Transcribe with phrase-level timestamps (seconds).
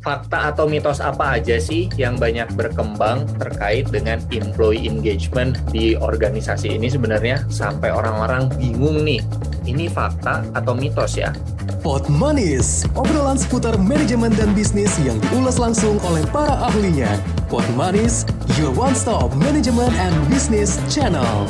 [0.00, 6.72] fakta atau mitos apa aja sih yang banyak berkembang terkait dengan employee engagement di organisasi
[6.72, 9.20] ini sebenarnya sampai orang-orang bingung nih,
[9.68, 11.36] ini fakta atau mitos ya?
[11.84, 17.08] Pot Manis, obrolan seputar manajemen dan bisnis yang diulas langsung oleh para ahlinya.
[17.52, 18.24] Pot Manis,
[18.56, 21.44] your one-stop management and business channel.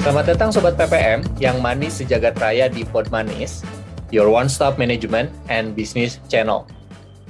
[0.00, 3.60] Selamat datang Sobat PPM yang manis sejagat raya di Pod Manis,
[4.08, 6.64] your one-stop management and business channel.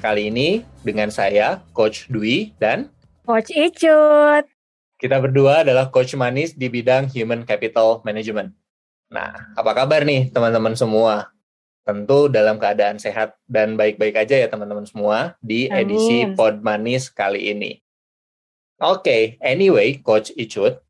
[0.01, 2.89] Kali ini dengan saya, Coach Dwi dan
[3.29, 4.49] Coach Icut.
[4.97, 8.57] Kita berdua adalah Coach Manis di bidang Human Capital Management.
[9.13, 11.29] Nah, apa kabar nih teman-teman semua?
[11.85, 16.25] Tentu dalam keadaan sehat dan baik-baik aja ya teman-teman semua di edisi.
[16.33, 17.77] Pod Manis kali ini.
[18.81, 20.81] Oke, okay, anyway, Coach Icut,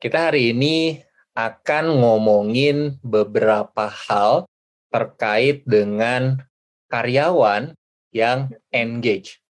[0.00, 1.04] kita hari ini
[1.36, 4.48] akan ngomongin beberapa hal
[4.88, 6.40] terkait dengan
[6.88, 7.76] karyawan
[8.16, 9.44] yang engage.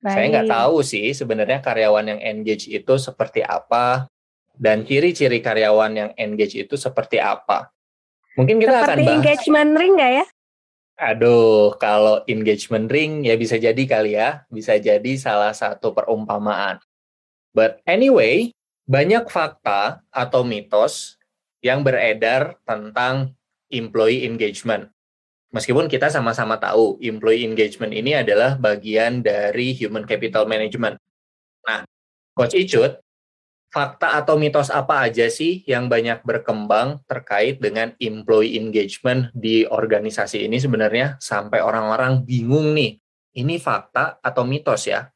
[0.00, 0.16] Baik.
[0.16, 4.08] Saya nggak tahu sih sebenarnya karyawan yang engage itu seperti apa
[4.56, 7.68] dan ciri-ciri karyawan yang engage itu seperti apa.
[8.40, 9.12] Mungkin kita seperti akan bahas.
[9.20, 10.26] engagement ring nggak ya?
[11.00, 16.80] Aduh, kalau engagement ring ya bisa jadi kali ya, bisa jadi salah satu perumpamaan.
[17.56, 18.52] But anyway,
[18.84, 21.16] banyak fakta atau mitos
[21.64, 23.36] yang beredar tentang
[23.72, 24.92] employee engagement.
[25.50, 30.94] Meskipun kita sama-sama tahu employee engagement ini adalah bagian dari human capital management.
[31.66, 31.82] Nah,
[32.38, 33.02] Coach Icut,
[33.70, 40.46] fakta atau mitos apa aja sih yang banyak berkembang terkait dengan employee engagement di organisasi
[40.46, 43.02] ini sebenarnya sampai orang-orang bingung nih,
[43.34, 45.10] ini fakta atau mitos ya?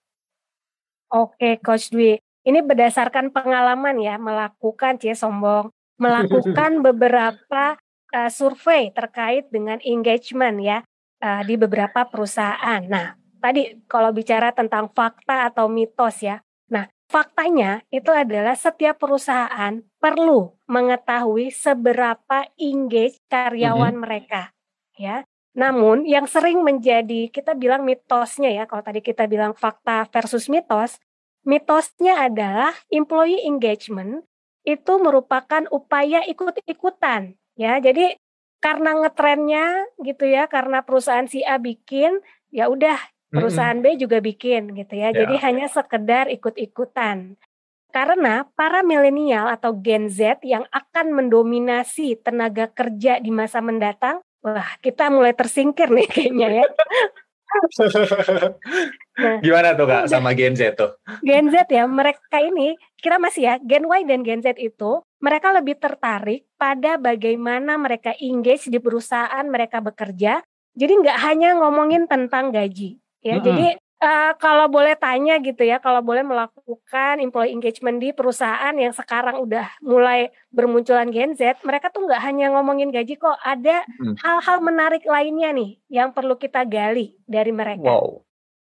[1.15, 2.19] Oke, Coach Dwi.
[2.43, 7.79] Ini berdasarkan pengalaman ya, melakukan, cie sombong, melakukan beberapa
[8.15, 10.79] uh, survei terkait dengan engagement ya
[11.19, 12.81] uh, di beberapa perusahaan.
[12.87, 16.39] Nah, tadi kalau bicara tentang fakta atau mitos ya.
[16.71, 24.05] Nah, faktanya itu adalah setiap perusahaan perlu mengetahui seberapa engage karyawan mm -hmm.
[24.07, 24.43] mereka
[24.95, 25.27] ya.
[25.55, 30.99] Namun yang sering menjadi kita bilang mitosnya ya, kalau tadi kita bilang fakta versus mitos,
[31.47, 34.27] mitosnya adalah employee engagement
[34.67, 38.19] itu merupakan upaya ikut-ikutan ya jadi
[38.59, 39.67] karena ngetrennya
[40.01, 42.97] gitu ya karena perusahaan si A bikin ya udah
[43.29, 45.27] perusahaan B juga bikin gitu ya, ya.
[45.27, 47.35] jadi hanya sekedar ikut-ikutan
[47.91, 54.79] karena para milenial atau Gen Z yang akan mendominasi tenaga kerja di masa mendatang wah
[54.83, 56.67] kita mulai tersingkir nih kayaknya ya
[59.15, 60.99] Nah, Gimana tuh kak sama Gen Z tuh?
[61.23, 65.57] Gen Z ya, mereka ini kira masih ya Gen Y dan Gen Z itu mereka
[65.57, 70.45] lebih tertarik pada bagaimana mereka engage di perusahaan mereka bekerja.
[70.77, 73.39] Jadi nggak hanya ngomongin tentang gaji, ya.
[73.39, 73.47] Mm -hmm.
[73.49, 73.69] Jadi
[74.05, 79.41] uh, kalau boleh tanya gitu ya, kalau boleh melakukan employee engagement di perusahaan yang sekarang
[79.41, 83.87] udah mulai bermunculan Gen Z, mereka tuh nggak hanya ngomongin gaji kok, ada
[84.21, 84.67] hal-hal hmm.
[84.67, 87.87] menarik lainnya nih yang perlu kita gali dari mereka.
[87.87, 88.21] Wow,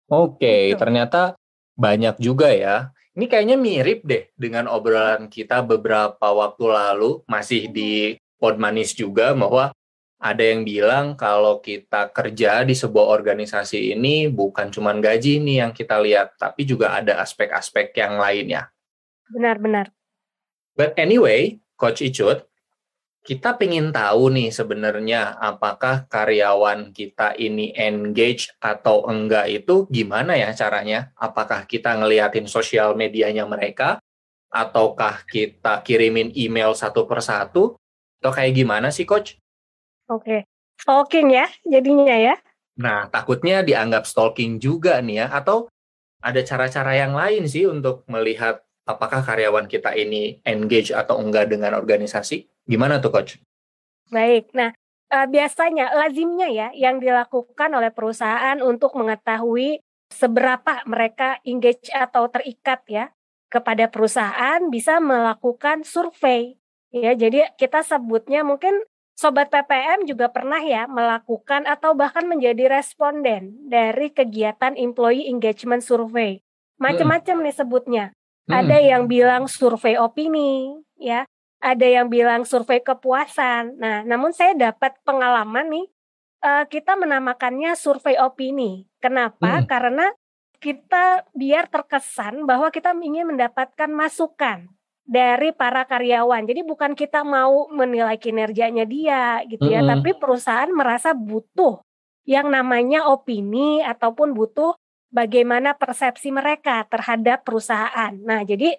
[0.08, 0.72] oke, okay.
[0.72, 0.80] gitu.
[0.80, 1.36] ternyata
[1.76, 2.95] banyak juga ya.
[3.16, 9.72] Ini kayaknya mirip deh dengan obrolan kita beberapa waktu lalu, masih di Podmanis juga bahwa
[10.20, 15.72] ada yang bilang kalau kita kerja di sebuah organisasi ini bukan cuma gaji nih yang
[15.72, 18.68] kita lihat, tapi juga ada aspek-aspek yang lainnya.
[19.32, 19.96] Benar-benar.
[20.76, 22.52] But anyway, Coach Icut,
[23.26, 30.54] kita ingin tahu nih sebenarnya apakah karyawan kita ini engage atau enggak itu gimana ya
[30.54, 31.10] caranya?
[31.18, 33.98] Apakah kita ngeliatin sosial medianya mereka?
[34.54, 37.74] Ataukah kita kirimin email satu persatu?
[38.22, 39.42] Atau kayak gimana sih Coach?
[40.06, 40.46] Oke,
[40.78, 42.38] stalking ya jadinya ya.
[42.78, 45.66] Nah, takutnya dianggap stalking juga nih ya, atau
[46.22, 51.74] ada cara-cara yang lain sih untuk melihat apakah karyawan kita ini engage atau enggak dengan
[51.74, 52.55] organisasi?
[52.66, 53.38] Gimana tuh, Coach?
[54.10, 54.74] Baik, nah
[55.14, 62.86] uh, biasanya lazimnya ya yang dilakukan oleh perusahaan untuk mengetahui seberapa mereka engage atau terikat
[62.86, 63.06] ya
[63.50, 66.58] kepada perusahaan bisa melakukan survei
[66.94, 68.86] ya jadi kita sebutnya mungkin
[69.16, 76.44] Sobat PPM juga pernah ya melakukan atau bahkan menjadi responden dari kegiatan employee engagement survey.
[76.76, 78.06] Macam-macam nih sebutnya.
[78.44, 78.60] Hmm.
[78.60, 81.24] Ada yang bilang survei opini, ya.
[81.66, 83.82] Ada yang bilang survei kepuasan.
[83.82, 85.86] Nah, namun saya dapat pengalaman nih,
[86.46, 88.86] uh, kita menamakannya survei opini.
[89.02, 89.62] Kenapa?
[89.62, 89.66] Hmm.
[89.66, 90.06] Karena
[90.62, 94.70] kita biar terkesan bahwa kita ingin mendapatkan masukan
[95.06, 96.46] dari para karyawan.
[96.46, 99.94] Jadi bukan kita mau menilai kinerjanya dia gitu ya, mm -hmm.
[99.94, 101.82] tapi perusahaan merasa butuh
[102.26, 104.74] yang namanya opini ataupun butuh
[105.14, 108.14] bagaimana persepsi mereka terhadap perusahaan.
[108.18, 108.74] Nah, jadi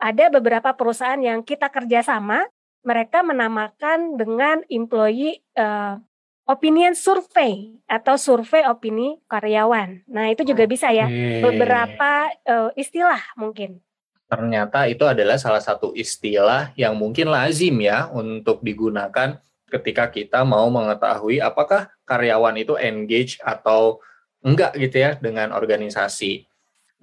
[0.00, 2.48] ada beberapa perusahaan yang kita kerjasama,
[2.80, 6.00] mereka menamakan dengan employee uh,
[6.48, 10.02] opinion survey atau survei opini karyawan.
[10.08, 11.06] Nah, itu juga bisa ya.
[11.44, 13.78] Beberapa uh, istilah mungkin.
[14.26, 19.38] Ternyata itu adalah salah satu istilah yang mungkin lazim ya untuk digunakan
[19.70, 24.02] ketika kita mau mengetahui apakah karyawan itu engage atau
[24.42, 26.46] enggak gitu ya dengan organisasi.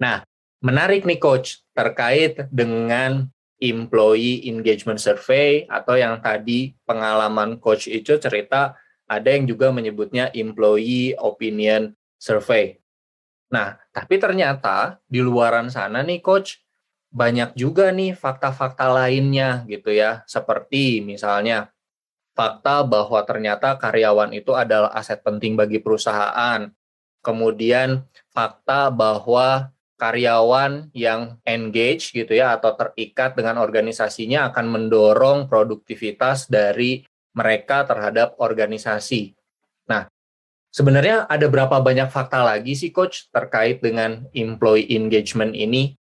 [0.00, 0.24] Nah,
[0.62, 8.78] menarik nih coach terkait dengan employee engagement survey atau yang tadi pengalaman coach itu cerita
[9.08, 12.78] ada yang juga menyebutnya employee opinion survey.
[13.48, 16.60] Nah, tapi ternyata di luaran sana nih coach
[17.08, 20.22] banyak juga nih fakta-fakta lainnya gitu ya.
[20.28, 21.72] Seperti misalnya
[22.36, 26.68] fakta bahwa ternyata karyawan itu adalah aset penting bagi perusahaan.
[27.24, 36.46] Kemudian fakta bahwa karyawan yang engage gitu ya atau terikat dengan organisasinya akan mendorong produktivitas
[36.46, 37.02] dari
[37.34, 39.34] mereka terhadap organisasi.
[39.90, 40.06] Nah,
[40.70, 45.98] sebenarnya ada berapa banyak fakta lagi sih coach terkait dengan employee engagement ini?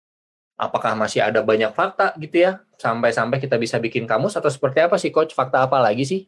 [0.56, 4.96] Apakah masih ada banyak fakta gitu ya sampai-sampai kita bisa bikin kamus atau seperti apa
[4.96, 5.36] sih coach?
[5.36, 6.22] Fakta apa lagi sih?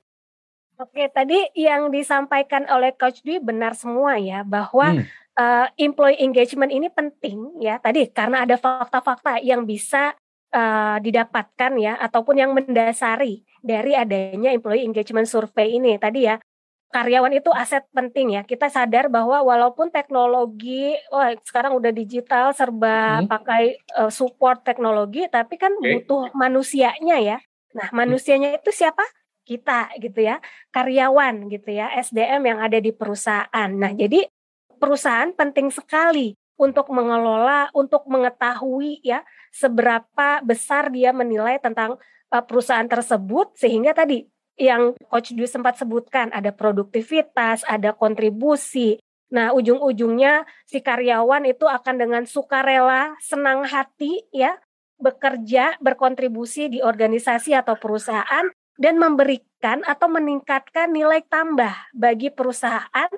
[0.75, 5.07] Oke, tadi yang disampaikan oleh Coach Dwi benar semua ya bahwa hmm.
[5.39, 7.79] Uh, employee engagement ini penting ya.
[7.79, 10.15] Tadi karena ada fakta-fakta yang bisa
[10.55, 15.99] uh, didapatkan ya ataupun yang mendasari dari adanya employee engagement survey ini.
[15.99, 16.39] Tadi ya
[16.95, 18.43] karyawan itu aset penting ya.
[18.47, 23.27] Kita sadar bahwa walaupun teknologi wah sekarang udah digital serba hmm.
[23.27, 25.99] pakai uh, support teknologi tapi kan okay.
[25.99, 27.39] butuh manusianya ya.
[27.75, 27.99] Nah hmm.
[27.99, 29.03] manusianya itu siapa?
[29.43, 30.39] Kita gitu ya.
[30.71, 31.91] Karyawan gitu ya.
[31.99, 33.71] SDM yang ada di perusahaan.
[33.75, 34.23] Nah jadi
[34.85, 41.97] perusahaan penting sekali untuk mengelola, untuk mengetahui ya seberapa besar dia menilai tentang
[42.29, 44.29] uh, perusahaan tersebut sehingga tadi
[44.61, 49.01] yang Coach Dwi sempat sebutkan ada produktivitas, ada kontribusi.
[49.33, 54.61] Nah, ujung-ujungnya si karyawan itu akan dengan sukarela, senang hati ya
[55.01, 58.47] bekerja, berkontribusi di organisasi atau perusahaan
[58.79, 63.11] dan memberikan atau meningkatkan nilai tambah bagi perusahaan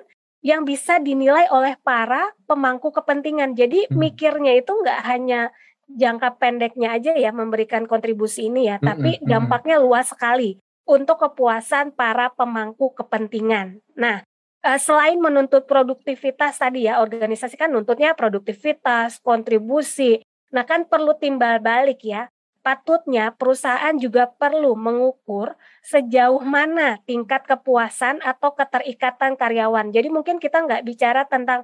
[0.45, 3.57] yang bisa dinilai oleh para pemangku kepentingan.
[3.57, 3.97] Jadi hmm.
[3.97, 5.49] mikirnya itu nggak hanya
[5.87, 9.29] jangka pendeknya aja ya memberikan kontribusi ini ya, hmm, tapi hmm, hmm.
[9.29, 13.79] dampaknya luas sekali untuk kepuasan para pemangku kepentingan.
[13.95, 14.23] Nah,
[14.63, 20.23] eh, selain menuntut produktivitas tadi ya, organisasi kan nuntutnya produktivitas, kontribusi.
[20.51, 22.31] Nah, kan perlu timbal balik ya
[22.67, 25.55] patutnya perusahaan juga perlu mengukur
[25.87, 29.87] sejauh mana tingkat kepuasan atau keterikatan karyawan.
[29.95, 31.63] Jadi mungkin kita nggak bicara tentang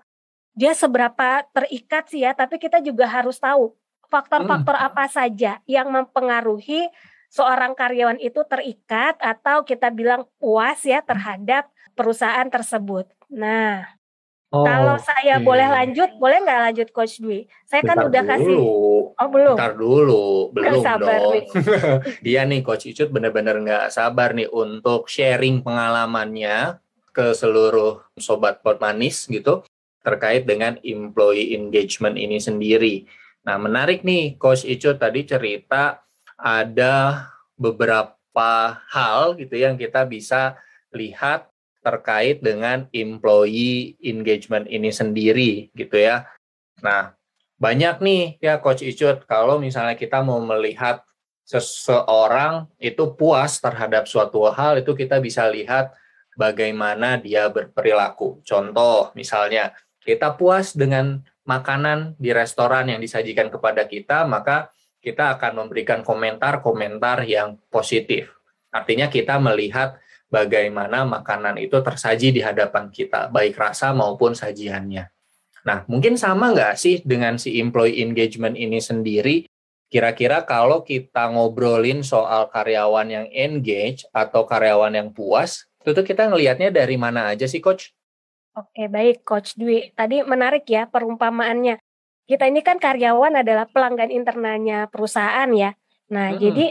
[0.56, 3.76] dia seberapa terikat sih ya, tapi kita juga harus tahu
[4.08, 4.88] faktor-faktor hmm.
[4.88, 6.88] apa saja yang mempengaruhi
[7.28, 11.68] seorang karyawan itu terikat atau kita bilang puas ya terhadap
[12.00, 13.12] perusahaan tersebut.
[13.28, 13.92] Nah,
[14.54, 15.46] Oh, Kalau saya okay.
[15.50, 17.50] boleh lanjut, boleh nggak lanjut Coach Dwi?
[17.66, 18.30] Saya kan Bentar kan udah dulu.
[18.38, 18.58] kasih.
[19.18, 19.56] Oh belum.
[19.58, 21.44] Bentar dulu, belum sabar, dong.
[22.26, 26.78] Dia nih Coach Icut benar-benar nggak sabar nih untuk sharing pengalamannya
[27.10, 29.66] ke seluruh sobat pot manis gitu
[30.06, 33.10] terkait dengan employee engagement ini sendiri.
[33.50, 36.06] Nah menarik nih Coach Icut tadi cerita
[36.38, 37.26] ada
[37.58, 40.62] beberapa hal gitu yang kita bisa
[40.94, 41.53] lihat
[41.84, 46.26] terkait dengan employee engagement ini sendiri gitu ya.
[46.80, 47.14] Nah,
[47.60, 51.04] banyak nih ya Coach Icut kalau misalnya kita mau melihat
[51.44, 55.92] seseorang itu puas terhadap suatu hal itu kita bisa lihat
[56.40, 58.42] bagaimana dia berperilaku.
[58.48, 64.72] Contoh misalnya kita puas dengan makanan di restoran yang disajikan kepada kita, maka
[65.04, 68.32] kita akan memberikan komentar-komentar yang positif.
[68.72, 70.00] Artinya kita melihat
[70.34, 75.06] bagaimana makanan itu tersaji di hadapan kita, baik rasa maupun sajiannya.
[75.64, 79.46] Nah, mungkin sama nggak sih dengan si employee engagement ini sendiri?
[79.94, 86.26] Kira-kira kalau kita ngobrolin soal karyawan yang engage atau karyawan yang puas, itu tuh kita
[86.34, 87.94] ngelihatnya dari mana aja sih, Coach?
[88.58, 89.94] Oke, baik, Coach Dwi.
[89.94, 91.78] Tadi menarik ya perumpamaannya.
[92.26, 95.78] Kita ini kan karyawan adalah pelanggan internalnya perusahaan ya.
[96.10, 96.40] Nah, hmm.
[96.42, 96.66] jadi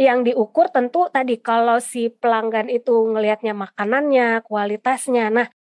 [0.00, 5.28] yang diukur tentu tadi kalau si pelanggan itu ngelihatnya makanannya, kualitasnya.
[5.28, 5.52] Nah,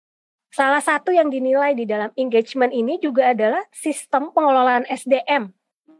[0.54, 5.50] salah satu yang dinilai di dalam engagement ini juga adalah sistem pengelolaan SDM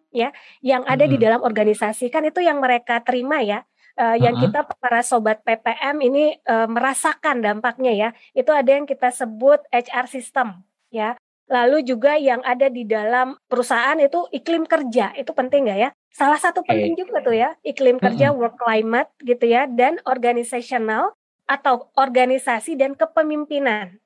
[0.09, 0.33] ya
[0.65, 1.13] yang ada hmm.
[1.13, 3.61] di dalam organisasi kan itu yang mereka terima ya
[3.99, 8.09] uh, yang kita para sobat PPM ini uh, merasakan dampaknya ya.
[8.33, 10.63] Itu ada yang kita sebut HR system
[10.95, 11.19] ya.
[11.49, 15.91] Lalu juga yang ada di dalam perusahaan itu iklim kerja itu penting nggak ya?
[16.13, 21.15] Salah satu penting juga tuh ya iklim kerja, work climate gitu ya, dan organizational
[21.49, 23.97] atau organisasi dan kepemimpinan.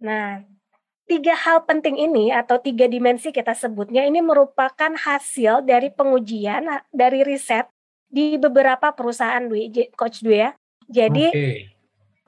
[0.00, 0.46] Nah,
[1.08, 7.24] tiga hal penting ini atau tiga dimensi kita sebutnya ini merupakan hasil dari pengujian dari
[7.24, 7.68] riset
[8.08, 10.50] di beberapa perusahaan Dwi, Coach Dwi ya.
[10.88, 11.56] Jadi okay.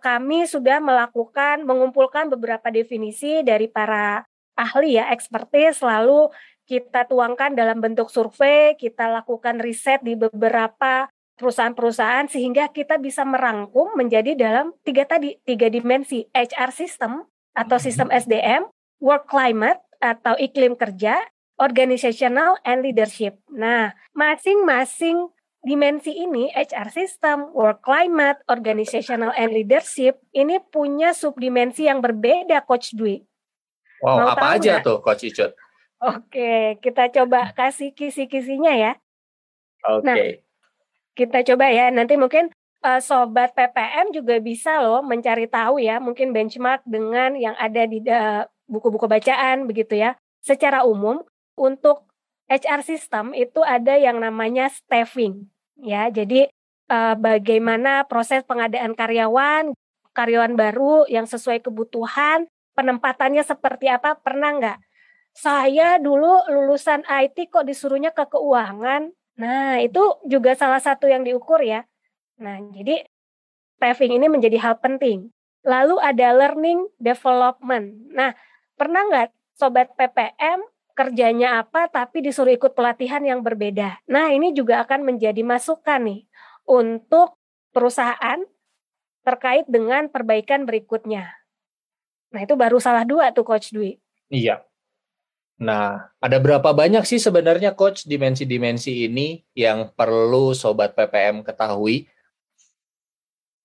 [0.04, 6.28] kami sudah melakukan mengumpulkan beberapa definisi dari para ahli ya, expertise lalu
[6.70, 13.98] kita tuangkan dalam bentuk survei, kita lakukan riset di beberapa perusahaan-perusahaan sehingga kita bisa merangkum
[13.98, 17.26] menjadi dalam tiga tadi tiga dimensi HR system
[17.58, 18.70] atau sistem SDM,
[19.02, 21.18] work climate atau iklim kerja,
[21.58, 23.42] organizational and leadership.
[23.50, 25.26] Nah, masing-masing
[25.66, 32.94] dimensi ini HR system, work climate, organizational and leadership ini punya subdimensi yang berbeda Coach
[32.94, 33.26] Dwi.
[34.06, 34.86] Wow, Mau apa aja gak?
[34.86, 35.50] tuh Coach Icut?
[36.00, 38.92] Oke, kita coba kasih kisi-kisinya ya.
[39.84, 40.04] Oke.
[40.04, 40.16] Nah,
[41.12, 41.92] kita coba ya.
[41.92, 42.48] Nanti mungkin
[42.80, 48.00] uh, sobat PPM juga bisa loh mencari tahu ya, mungkin benchmark dengan yang ada di
[48.64, 50.16] buku-buku uh, bacaan begitu ya.
[50.40, 51.20] Secara umum
[51.60, 52.08] untuk
[52.48, 55.52] HR system itu ada yang namanya staffing
[55.84, 56.08] ya.
[56.08, 56.48] Jadi
[56.88, 59.76] uh, bagaimana proses pengadaan karyawan,
[60.16, 64.78] karyawan baru yang sesuai kebutuhan, penempatannya seperti apa, pernah nggak?
[65.40, 69.08] Saya dulu lulusan IT kok disuruhnya ke keuangan,
[69.40, 71.88] Nah, itu juga salah satu yang diukur ya.
[72.36, 73.08] Nah, jadi
[73.80, 75.32] staffing ini menjadi hal penting.
[75.64, 78.12] Lalu ada learning development.
[78.12, 78.36] Nah,
[78.76, 80.60] pernah nggak sobat PPM
[80.92, 84.04] kerjanya apa tapi disuruh ikut pelatihan yang berbeda?
[84.12, 86.28] Nah, ini juga akan menjadi masukan nih
[86.68, 87.40] untuk
[87.72, 88.44] perusahaan
[89.24, 91.32] terkait dengan perbaikan berikutnya.
[92.36, 93.96] Nah, itu baru salah dua tuh Coach Dwi.
[94.28, 94.60] Iya,
[95.60, 102.08] Nah, ada berapa banyak sih sebenarnya coach dimensi-dimensi ini yang perlu sobat PPM ketahui?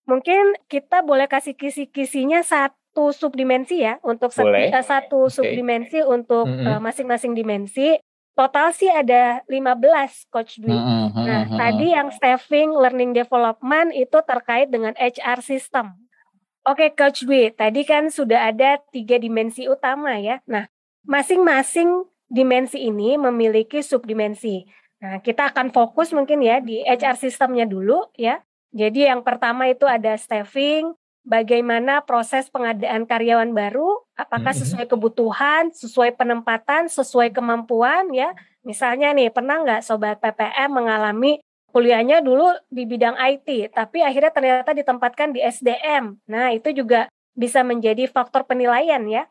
[0.04, 4.76] Mungkin kita boleh kasih kisi-kisinya satu subdimensi ya untuk boleh.
[4.84, 5.34] satu okay.
[5.40, 6.68] subdimensi untuk mm -hmm.
[6.76, 7.96] uh, masing-masing dimensi.
[8.36, 10.76] Total sih ada 15 coach Dwi.
[10.76, 11.24] Mm -hmm.
[11.24, 11.60] Nah, mm -hmm.
[11.64, 15.96] tadi yang staffing, learning development itu terkait dengan HR system.
[16.66, 20.42] Oke, Coach Dwi, tadi kan sudah ada tiga dimensi utama ya.
[20.50, 20.66] Nah,
[21.06, 24.66] masing-masing dimensi ini memiliki subdimensi.
[25.02, 28.42] Nah, kita akan fokus mungkin ya di HR sistemnya dulu ya.
[28.76, 30.92] Jadi yang pertama itu ada staffing,
[31.26, 34.62] bagaimana proses pengadaan karyawan baru, apakah mm-hmm.
[34.62, 38.32] sesuai kebutuhan, sesuai penempatan, sesuai kemampuan ya.
[38.66, 41.42] Misalnya nih, pernah nggak sobat PPM mengalami
[41.76, 46.24] kuliahnya dulu di bidang IT, tapi akhirnya ternyata ditempatkan di SDM.
[46.32, 49.28] Nah, itu juga bisa menjadi faktor penilaian ya.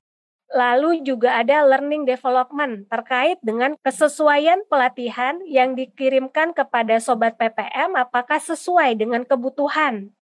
[0.52, 8.36] Lalu juga ada learning development terkait dengan kesesuaian pelatihan yang dikirimkan kepada sobat PPM apakah
[8.36, 10.12] sesuai dengan kebutuhan.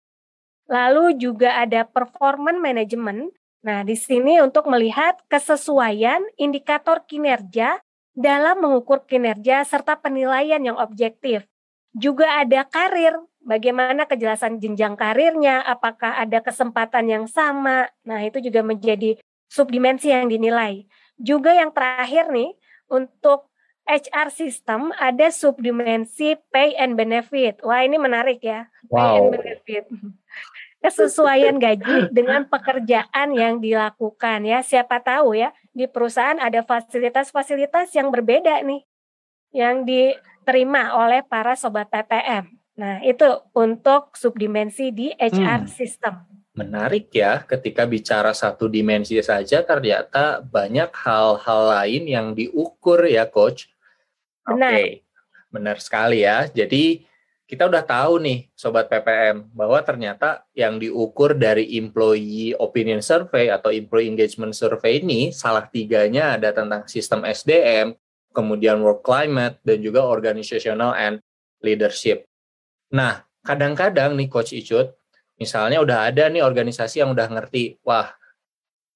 [0.70, 3.34] Lalu juga ada performance management.
[3.66, 7.82] Nah, di sini untuk melihat kesesuaian indikator kinerja
[8.14, 11.44] dalam mengukur kinerja serta penilaian yang objektif.
[11.92, 17.92] Juga ada karir, bagaimana kejelasan jenjang karirnya, apakah ada kesempatan yang sama.
[18.08, 19.20] Nah, itu juga menjadi
[19.52, 20.88] subdimensi yang dinilai.
[21.20, 22.56] Juga yang terakhir nih,
[22.88, 23.52] untuk
[23.84, 27.60] HR system ada subdimensi pay and benefit.
[27.60, 28.96] Wah ini menarik ya, wow.
[28.96, 29.84] pay and benefit.
[30.82, 34.64] Kesesuaian gaji dengan pekerjaan yang dilakukan ya.
[34.64, 38.82] Siapa tahu ya di perusahaan ada fasilitas-fasilitas yang berbeda nih
[39.54, 42.50] yang diterima oleh para sobat PPM.
[42.82, 45.70] Nah itu untuk subdimensi di HR hmm.
[45.70, 53.24] system menarik ya ketika bicara satu dimensi saja ternyata banyak hal-hal lain yang diukur ya
[53.24, 53.72] coach.
[54.44, 54.60] Oke.
[54.60, 54.86] Okay.
[55.48, 56.48] Benar sekali ya.
[56.48, 57.04] Jadi
[57.48, 63.68] kita udah tahu nih sobat PPM bahwa ternyata yang diukur dari employee opinion survey atau
[63.68, 67.92] employee engagement survey ini salah tiganya ada tentang sistem SDM,
[68.32, 71.20] kemudian work climate dan juga organizational and
[71.60, 72.24] leadership.
[72.88, 74.96] Nah, kadang-kadang nih coach Icut
[75.42, 78.14] Misalnya udah ada nih organisasi yang udah ngerti, wah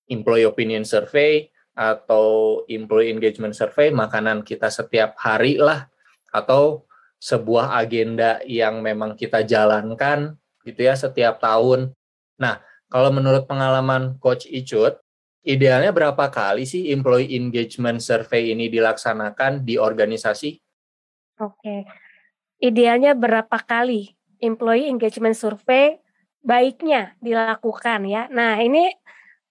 [0.07, 5.91] employee opinion survey atau employee engagement survey makanan kita setiap hari lah
[6.31, 6.87] atau
[7.19, 11.91] sebuah agenda yang memang kita jalankan gitu ya setiap tahun.
[12.39, 15.03] Nah, kalau menurut pengalaman Coach Icut,
[15.43, 20.63] idealnya berapa kali sih employee engagement survey ini dilaksanakan di organisasi?
[21.43, 21.83] Oke,
[22.63, 24.17] idealnya berapa kali?
[24.41, 25.97] employee engagement survey
[26.47, 28.31] baiknya dilakukan ya.
[28.31, 28.95] Nah, ini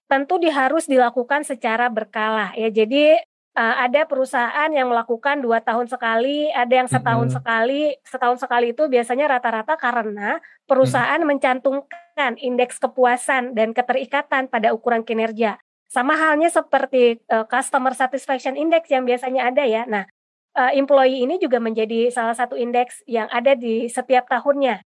[0.08, 2.72] tentu harus dilakukan secara berkala ya.
[2.72, 3.20] Jadi
[3.52, 7.36] uh, ada perusahaan yang melakukan dua tahun sekali, ada yang setahun mm-hmm.
[7.44, 7.82] sekali.
[8.00, 11.28] Setahun sekali itu biasanya rata-rata karena perusahaan mm-hmm.
[11.28, 15.60] mencantumkan indeks kepuasan dan keterikatan pada ukuran kinerja.
[15.92, 19.84] Sama halnya seperti uh, customer satisfaction index yang biasanya ada ya.
[19.84, 20.08] Nah,
[20.56, 24.85] uh, employee ini juga menjadi salah satu indeks yang ada di setiap tahunnya.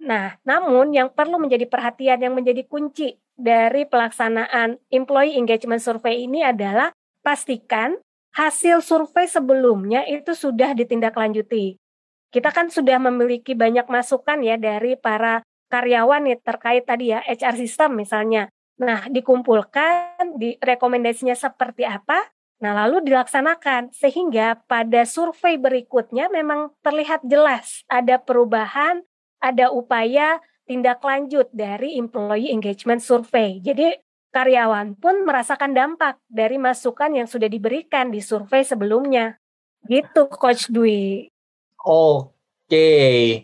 [0.00, 6.40] Nah, namun yang perlu menjadi perhatian yang menjadi kunci dari pelaksanaan employee engagement survey ini
[6.40, 8.00] adalah pastikan
[8.32, 11.76] hasil survei sebelumnya itu sudah ditindaklanjuti.
[12.30, 17.58] Kita kan sudah memiliki banyak masukan ya dari para karyawan nih terkait tadi ya HR
[17.58, 18.48] system misalnya.
[18.80, 22.32] Nah, dikumpulkan, di rekomendasinya seperti apa,
[22.64, 29.04] nah lalu dilaksanakan sehingga pada survei berikutnya memang terlihat jelas ada perubahan,
[29.40, 33.58] ada upaya tindak lanjut dari employee engagement survey.
[33.58, 33.96] Jadi
[34.30, 39.34] karyawan pun merasakan dampak dari masukan yang sudah diberikan di survei sebelumnya.
[39.82, 41.26] Gitu Coach Dwi.
[41.80, 42.88] Oke,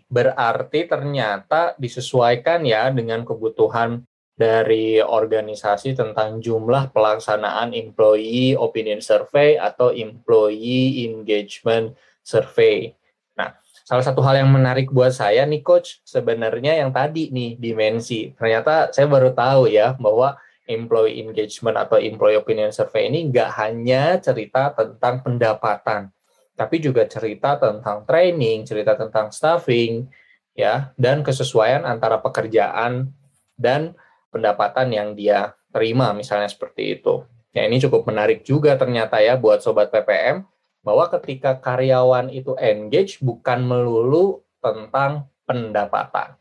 [0.07, 4.05] berarti ternyata disesuaikan ya dengan kebutuhan
[4.37, 12.93] dari organisasi tentang jumlah pelaksanaan employee opinion survey atau employee engagement survey.
[13.37, 18.33] Nah, salah satu hal yang menarik buat saya nih coach sebenarnya yang tadi nih dimensi.
[18.33, 24.19] Ternyata saya baru tahu ya bahwa employee engagement atau employee opinion survey ini nggak hanya
[24.19, 26.11] cerita tentang pendapatan,
[26.59, 30.11] tapi juga cerita tentang training, cerita tentang staffing,
[30.59, 33.15] ya, dan kesesuaian antara pekerjaan
[33.55, 33.95] dan
[34.35, 37.23] pendapatan yang dia terima misalnya seperti itu.
[37.55, 40.45] Ya ini cukup menarik juga ternyata ya buat sobat PPM
[40.87, 46.39] bahwa ketika karyawan itu engage bukan melulu tentang pendapatan.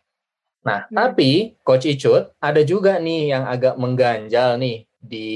[0.61, 0.93] Nah, hmm.
[0.93, 5.33] tapi Coach Icut ada juga nih yang agak mengganjal nih di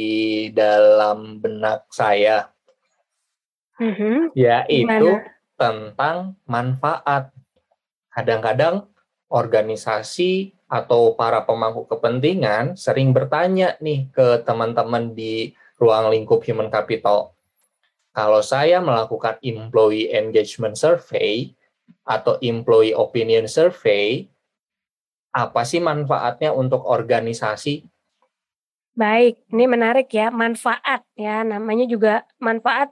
[0.53, 2.53] dalam benak saya.
[3.81, 4.29] Hmm.
[4.37, 5.25] Yaitu Gimana?
[5.57, 7.33] tentang manfaat.
[8.13, 8.89] Kadang-kadang
[9.29, 17.33] organisasi atau para pemangku kepentingan sering bertanya nih ke teman-teman di ruang lingkup human capital.
[18.09, 21.53] Kalau saya melakukan employee engagement survey
[22.03, 24.25] atau employee opinion survey,
[25.29, 27.85] apa sih manfaatnya untuk organisasi?
[28.97, 32.91] Baik, ini menarik ya, manfaat ya, namanya juga manfaat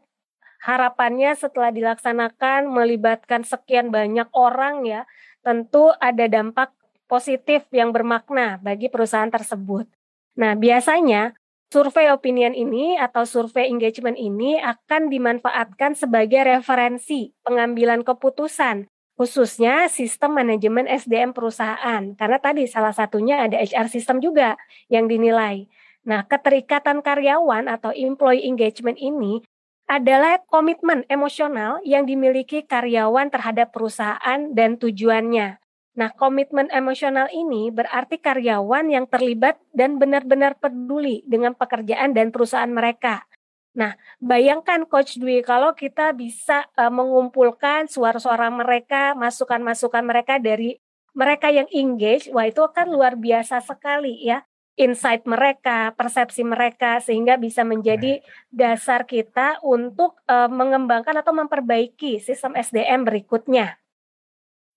[0.63, 5.03] harapannya setelah dilaksanakan melibatkan sekian banyak orang ya,
[5.41, 6.71] tentu ada dampak
[7.09, 9.89] positif yang bermakna bagi perusahaan tersebut.
[10.37, 11.33] Nah, biasanya
[11.67, 20.37] survei opinion ini atau survei engagement ini akan dimanfaatkan sebagai referensi pengambilan keputusan khususnya sistem
[20.37, 24.55] manajemen SDM perusahaan karena tadi salah satunya ada HR system juga
[24.93, 25.65] yang dinilai.
[26.07, 29.43] Nah, keterikatan karyawan atau employee engagement ini
[29.89, 35.59] adalah komitmen emosional yang dimiliki karyawan terhadap perusahaan dan tujuannya.
[35.97, 42.69] Nah, komitmen emosional ini berarti karyawan yang terlibat dan benar-benar peduli dengan pekerjaan dan perusahaan
[42.69, 43.25] mereka.
[43.73, 50.77] Nah, bayangkan Coach Dwi kalau kita bisa uh, mengumpulkan suara-suara mereka, masukan-masukan mereka dari
[51.17, 54.45] mereka yang engage, wah itu akan luar biasa sekali ya.
[54.77, 58.21] Insight mereka, persepsi mereka sehingga bisa menjadi
[58.53, 63.81] dasar kita untuk uh, mengembangkan atau memperbaiki sistem SDM berikutnya.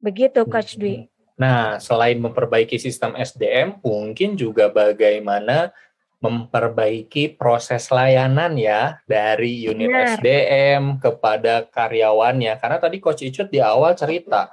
[0.01, 1.10] Begitu Coach Dwi.
[1.41, 5.73] Nah, selain memperbaiki sistem SDM, mungkin juga bagaimana
[6.21, 10.21] memperbaiki proses layanan ya dari unit Benar.
[10.21, 12.61] SDM kepada karyawannya.
[12.61, 14.53] Karena tadi Coach Icut di awal cerita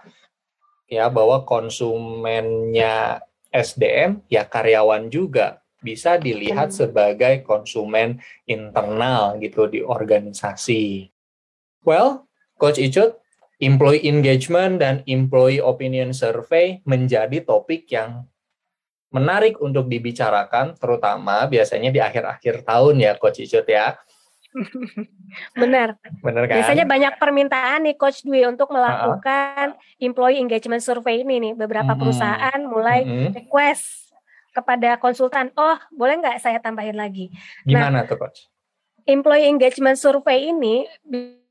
[0.87, 3.19] ya bahwa konsumennya
[3.51, 6.77] SDM ya karyawan juga bisa dilihat hmm.
[6.87, 11.11] sebagai konsumen internal gitu di organisasi.
[11.83, 13.19] Well, Coach Icut,
[13.57, 18.25] employee engagement dan employee opinion survey menjadi topik yang
[19.09, 23.97] menarik untuk dibicarakan, terutama biasanya di akhir-akhir tahun ya, Coach Icut ya.
[25.61, 25.97] Benar.
[26.23, 26.55] Benar kan?
[26.59, 30.03] Biasanya banyak permintaan nih Coach Dwi untuk melakukan uh-huh.
[30.05, 31.53] employee engagement survey ini nih.
[31.55, 32.01] Beberapa mm-hmm.
[32.01, 33.31] perusahaan mulai mm-hmm.
[33.37, 34.13] request
[34.55, 37.29] kepada konsultan, oh boleh nggak saya tambahin lagi?
[37.61, 38.49] Gimana nah, tuh Coach?
[39.07, 40.83] Employee engagement survey ini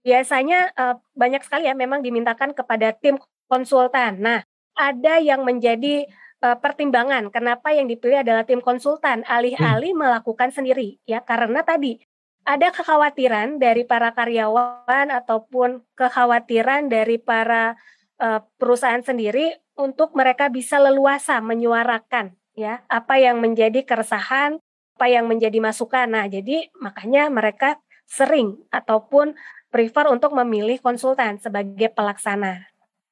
[0.07, 3.19] biasanya uh, banyak sekali ya memang dimintakan kepada tim
[3.51, 4.23] konsultan.
[4.23, 4.47] Nah,
[4.79, 6.07] ada yang menjadi
[6.47, 10.01] uh, pertimbangan kenapa yang dipilih adalah tim konsultan alih-alih hmm.
[10.07, 11.99] melakukan sendiri ya karena tadi
[12.47, 17.75] ada kekhawatiran dari para karyawan ataupun kekhawatiran dari para
[18.23, 24.62] uh, perusahaan sendiri untuk mereka bisa leluasa menyuarakan ya apa yang menjadi keresahan,
[24.97, 26.07] apa yang menjadi masukan.
[26.07, 29.35] Nah, jadi makanya mereka sering ataupun
[29.77, 32.65] prefer untuk memilih konsultan sebagai pelaksana.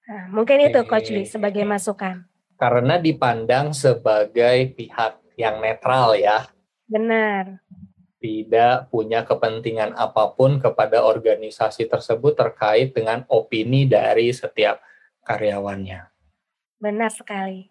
[0.08, 2.24] Nah, mungkin itu Coach Lee sebagai masukan.
[2.56, 6.48] Karena dipandang sebagai pihak yang netral ya.
[6.88, 7.60] Benar.
[8.16, 14.80] Tidak punya kepentingan apa pun kepada organisasi tersebut terkait dengan opini dari setiap
[15.28, 16.08] karyawannya.
[16.80, 17.68] Benar sekali.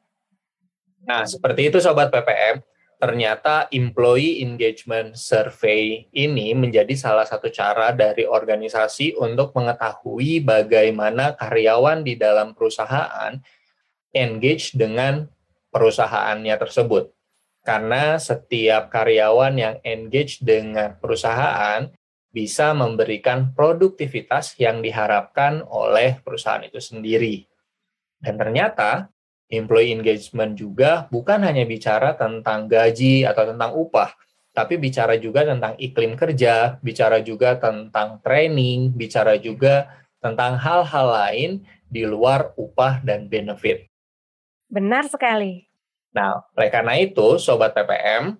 [1.02, 2.62] Nah, seperti itu Sobat PPM.
[3.04, 12.08] Ternyata employee engagement survey ini menjadi salah satu cara dari organisasi untuk mengetahui bagaimana karyawan
[12.08, 13.36] di dalam perusahaan
[14.16, 15.28] engage dengan
[15.76, 17.12] perusahaannya tersebut.
[17.68, 21.92] Karena setiap karyawan yang engage dengan perusahaan
[22.32, 27.44] bisa memberikan produktivitas yang diharapkan oleh perusahaan itu sendiri.
[28.16, 29.12] Dan ternyata
[29.52, 34.12] employee engagement juga bukan hanya bicara tentang gaji atau tentang upah,
[34.54, 39.90] tapi bicara juga tentang iklim kerja, bicara juga tentang training, bicara juga
[40.22, 41.52] tentang hal-hal lain
[41.90, 43.90] di luar upah dan benefit.
[44.70, 45.68] Benar sekali.
[46.14, 48.38] Nah, oleh karena itu, Sobat PPM,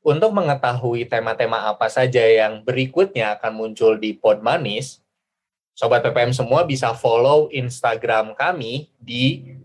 [0.00, 5.00] untuk mengetahui tema-tema apa saja yang berikutnya akan muncul di Pod Manis,
[5.76, 9.56] Sobat PPM semua bisa follow Instagram kami di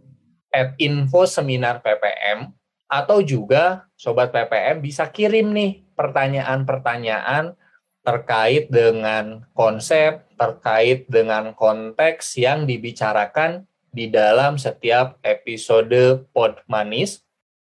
[0.56, 2.56] at info seminar PPM
[2.88, 7.60] atau juga sobat PPM bisa kirim nih pertanyaan-pertanyaan
[8.06, 17.26] terkait dengan konsep, terkait dengan konteks yang dibicarakan di dalam setiap episode Podmanis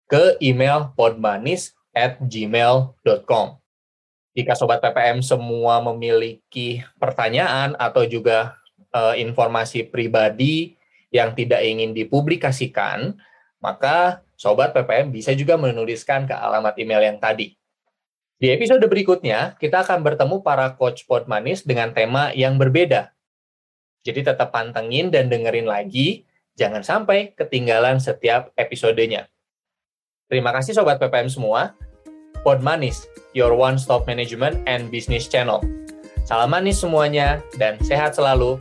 [0.10, 3.62] ke email podmanis at gmail.com.
[4.34, 8.58] Jika Sobat PPM semua memiliki pertanyaan atau juga
[8.90, 10.74] uh, informasi pribadi
[11.14, 13.16] yang tidak ingin dipublikasikan,
[13.62, 17.56] maka Sobat PPM bisa juga menuliskan ke alamat email yang tadi.
[18.36, 23.16] Di episode berikutnya, kita akan bertemu para coach pod manis dengan tema yang berbeda.
[24.04, 26.28] Jadi tetap pantengin dan dengerin lagi,
[26.60, 29.32] jangan sampai ketinggalan setiap episodenya.
[30.28, 31.72] Terima kasih Sobat PPM semua.
[32.44, 35.64] Pod Manis, your one-stop management and business channel.
[36.28, 38.60] Salam manis semuanya, dan sehat selalu.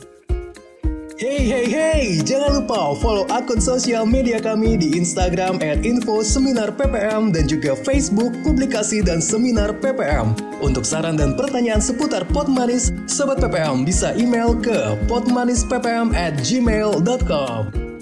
[1.23, 6.75] Hey hey hey, jangan lupa follow akun sosial media kami di Instagram at info seminar
[6.75, 10.35] PPM dan juga Facebook publikasi dan seminar PPM.
[10.59, 17.92] Untuk saran dan pertanyaan seputar Pot Manis, Sobat PPM bisa email ke potmanisppm at gmail.com.